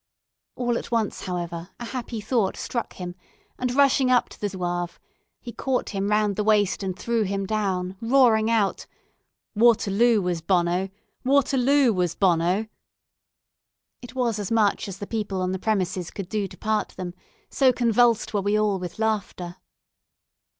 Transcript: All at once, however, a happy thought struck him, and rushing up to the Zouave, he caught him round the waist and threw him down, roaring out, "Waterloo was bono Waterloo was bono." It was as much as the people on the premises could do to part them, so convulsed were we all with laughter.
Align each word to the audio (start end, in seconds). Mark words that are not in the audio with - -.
All 0.55 0.79
at 0.79 0.89
once, 0.89 1.25
however, 1.25 1.69
a 1.79 1.85
happy 1.85 2.19
thought 2.21 2.57
struck 2.57 2.93
him, 2.93 3.13
and 3.59 3.75
rushing 3.75 4.09
up 4.09 4.29
to 4.29 4.41
the 4.41 4.49
Zouave, 4.49 4.97
he 5.39 5.51
caught 5.51 5.89
him 5.89 6.09
round 6.09 6.35
the 6.37 6.43
waist 6.43 6.81
and 6.81 6.97
threw 6.97 7.21
him 7.21 7.45
down, 7.45 7.97
roaring 8.01 8.49
out, 8.49 8.87
"Waterloo 9.53 10.19
was 10.19 10.41
bono 10.41 10.89
Waterloo 11.23 11.93
was 11.93 12.15
bono." 12.15 12.65
It 14.01 14.15
was 14.15 14.39
as 14.39 14.49
much 14.51 14.87
as 14.87 14.97
the 14.97 15.05
people 15.05 15.39
on 15.39 15.51
the 15.51 15.59
premises 15.59 16.09
could 16.09 16.29
do 16.29 16.47
to 16.47 16.57
part 16.57 16.95
them, 16.97 17.13
so 17.51 17.71
convulsed 17.71 18.33
were 18.33 18.41
we 18.41 18.59
all 18.59 18.79
with 18.79 18.97
laughter. 18.97 19.57